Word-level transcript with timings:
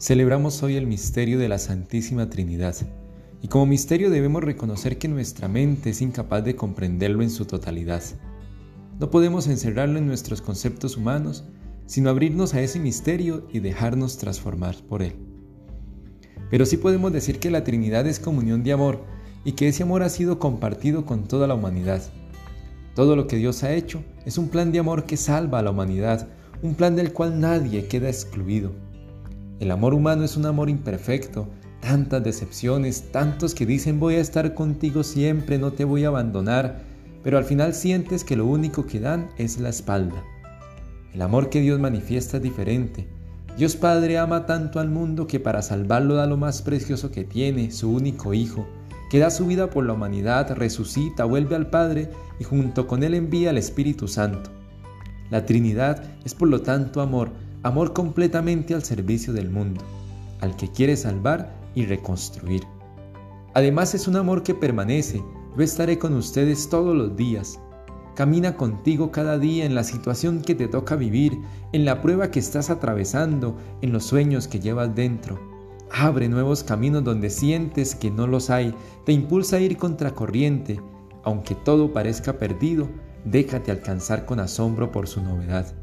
Celebramos 0.00 0.62
hoy 0.62 0.76
el 0.76 0.86
misterio 0.86 1.40
de 1.40 1.48
la 1.48 1.58
Santísima 1.58 2.30
Trinidad 2.30 2.76
y 3.42 3.48
como 3.48 3.66
misterio 3.66 4.10
debemos 4.10 4.44
reconocer 4.44 4.96
que 4.96 5.08
nuestra 5.08 5.48
mente 5.48 5.90
es 5.90 6.00
incapaz 6.00 6.44
de 6.44 6.54
comprenderlo 6.54 7.24
en 7.24 7.30
su 7.30 7.46
totalidad. 7.46 8.04
No 9.00 9.10
podemos 9.10 9.48
encerrarlo 9.48 9.98
en 9.98 10.06
nuestros 10.06 10.40
conceptos 10.40 10.96
humanos, 10.96 11.48
sino 11.86 12.10
abrirnos 12.10 12.54
a 12.54 12.60
ese 12.60 12.78
misterio 12.78 13.48
y 13.52 13.58
dejarnos 13.58 14.18
transformar 14.18 14.76
por 14.88 15.02
él. 15.02 15.16
Pero 16.48 16.64
sí 16.64 16.76
podemos 16.76 17.12
decir 17.12 17.40
que 17.40 17.50
la 17.50 17.64
Trinidad 17.64 18.06
es 18.06 18.20
comunión 18.20 18.62
de 18.62 18.74
amor 18.74 19.04
y 19.44 19.52
que 19.52 19.66
ese 19.66 19.82
amor 19.82 20.04
ha 20.04 20.10
sido 20.10 20.38
compartido 20.38 21.06
con 21.06 21.26
toda 21.26 21.48
la 21.48 21.54
humanidad. 21.54 22.04
Todo 22.94 23.16
lo 23.16 23.26
que 23.26 23.36
Dios 23.36 23.64
ha 23.64 23.72
hecho 23.72 24.04
es 24.24 24.38
un 24.38 24.48
plan 24.48 24.70
de 24.70 24.78
amor 24.78 25.06
que 25.06 25.16
salva 25.16 25.58
a 25.58 25.62
la 25.62 25.72
humanidad, 25.72 26.28
un 26.62 26.76
plan 26.76 26.94
del 26.94 27.12
cual 27.12 27.40
nadie 27.40 27.88
queda 27.88 28.08
excluido. 28.08 28.86
El 29.60 29.72
amor 29.72 29.92
humano 29.92 30.22
es 30.22 30.36
un 30.36 30.46
amor 30.46 30.70
imperfecto, 30.70 31.48
tantas 31.80 32.22
decepciones, 32.22 33.10
tantos 33.10 33.54
que 33.54 33.66
dicen 33.66 33.98
voy 33.98 34.14
a 34.14 34.20
estar 34.20 34.54
contigo 34.54 35.02
siempre, 35.02 35.58
no 35.58 35.72
te 35.72 35.84
voy 35.84 36.04
a 36.04 36.08
abandonar, 36.08 36.82
pero 37.24 37.38
al 37.38 37.44
final 37.44 37.74
sientes 37.74 38.22
que 38.22 38.36
lo 38.36 38.46
único 38.46 38.86
que 38.86 39.00
dan 39.00 39.30
es 39.36 39.58
la 39.58 39.70
espalda. 39.70 40.22
El 41.12 41.22
amor 41.22 41.50
que 41.50 41.60
Dios 41.60 41.80
manifiesta 41.80 42.36
es 42.36 42.42
diferente. 42.44 43.08
Dios 43.56 43.74
Padre 43.74 44.18
ama 44.18 44.46
tanto 44.46 44.78
al 44.78 44.88
mundo 44.88 45.26
que 45.26 45.40
para 45.40 45.62
salvarlo 45.62 46.14
da 46.14 46.26
lo 46.26 46.36
más 46.36 46.62
precioso 46.62 47.10
que 47.10 47.24
tiene, 47.24 47.72
su 47.72 47.90
único 47.90 48.34
Hijo, 48.34 48.64
que 49.10 49.18
da 49.18 49.30
su 49.30 49.46
vida 49.46 49.70
por 49.70 49.84
la 49.84 49.94
humanidad, 49.94 50.54
resucita, 50.56 51.24
vuelve 51.24 51.56
al 51.56 51.68
Padre 51.68 52.10
y 52.38 52.44
junto 52.44 52.86
con 52.86 53.02
Él 53.02 53.14
envía 53.14 53.50
al 53.50 53.58
Espíritu 53.58 54.06
Santo. 54.06 54.50
La 55.30 55.44
Trinidad 55.44 56.04
es 56.24 56.34
por 56.34 56.46
lo 56.46 56.60
tanto 56.60 57.00
amor, 57.00 57.32
amor 57.62 57.92
completamente 57.92 58.74
al 58.74 58.84
servicio 58.84 59.32
del 59.32 59.50
mundo, 59.50 59.82
al 60.40 60.56
que 60.56 60.70
quiere 60.70 60.96
salvar 60.96 61.52
y 61.74 61.86
reconstruir. 61.86 62.62
Además 63.54 63.94
es 63.94 64.06
un 64.06 64.16
amor 64.16 64.42
que 64.42 64.54
permanece, 64.54 65.22
yo 65.56 65.64
estaré 65.64 65.98
con 65.98 66.14
ustedes 66.14 66.68
todos 66.68 66.96
los 66.96 67.16
días. 67.16 67.58
Camina 68.14 68.56
contigo 68.56 69.10
cada 69.10 69.38
día 69.38 69.64
en 69.64 69.74
la 69.74 69.84
situación 69.84 70.42
que 70.42 70.54
te 70.54 70.68
toca 70.68 70.96
vivir, 70.96 71.38
en 71.72 71.84
la 71.84 72.00
prueba 72.00 72.30
que 72.30 72.38
estás 72.38 72.70
atravesando, 72.70 73.56
en 73.80 73.92
los 73.92 74.04
sueños 74.04 74.46
que 74.48 74.60
llevas 74.60 74.94
dentro. 74.94 75.38
Abre 75.90 76.28
nuevos 76.28 76.62
caminos 76.62 77.02
donde 77.02 77.30
sientes 77.30 77.94
que 77.94 78.10
no 78.10 78.26
los 78.26 78.50
hay, 78.50 78.74
te 79.04 79.12
impulsa 79.12 79.56
a 79.56 79.60
ir 79.60 79.76
contracorriente. 79.76 80.80
Aunque 81.24 81.54
todo 81.54 81.92
parezca 81.92 82.38
perdido, 82.38 82.88
déjate 83.24 83.70
alcanzar 83.70 84.26
con 84.26 84.40
asombro 84.40 84.92
por 84.92 85.08
su 85.08 85.22
novedad. 85.22 85.74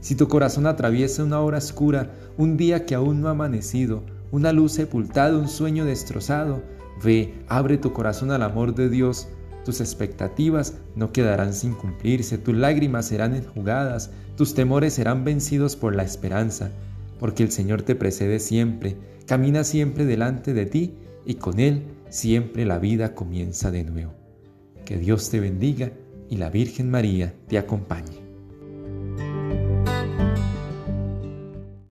Si 0.00 0.14
tu 0.14 0.28
corazón 0.28 0.66
atraviesa 0.66 1.24
una 1.24 1.40
hora 1.40 1.58
oscura, 1.58 2.12
un 2.36 2.56
día 2.56 2.86
que 2.86 2.94
aún 2.94 3.20
no 3.20 3.28
ha 3.28 3.32
amanecido, 3.32 4.02
una 4.30 4.52
luz 4.52 4.72
sepultada, 4.72 5.36
un 5.36 5.48
sueño 5.48 5.84
destrozado, 5.84 6.62
ve, 7.02 7.34
abre 7.48 7.78
tu 7.78 7.92
corazón 7.92 8.30
al 8.30 8.42
amor 8.42 8.74
de 8.74 8.88
Dios. 8.88 9.28
Tus 9.64 9.80
expectativas 9.80 10.74
no 10.94 11.12
quedarán 11.12 11.52
sin 11.52 11.74
cumplirse, 11.74 12.38
tus 12.38 12.54
lágrimas 12.54 13.06
serán 13.06 13.34
enjugadas, 13.34 14.10
tus 14.36 14.54
temores 14.54 14.94
serán 14.94 15.24
vencidos 15.24 15.74
por 15.74 15.94
la 15.94 16.04
esperanza, 16.04 16.70
porque 17.18 17.42
el 17.42 17.50
Señor 17.50 17.82
te 17.82 17.94
precede 17.94 18.38
siempre, 18.38 18.96
camina 19.26 19.64
siempre 19.64 20.04
delante 20.04 20.54
de 20.54 20.66
ti 20.66 20.94
y 21.24 21.34
con 21.34 21.58
Él 21.58 21.82
siempre 22.10 22.64
la 22.64 22.78
vida 22.78 23.14
comienza 23.14 23.70
de 23.70 23.82
nuevo. 23.84 24.12
Que 24.84 24.98
Dios 24.98 25.30
te 25.30 25.40
bendiga 25.40 25.90
y 26.30 26.36
la 26.36 26.50
Virgen 26.50 26.90
María 26.90 27.34
te 27.48 27.58
acompañe. 27.58 28.25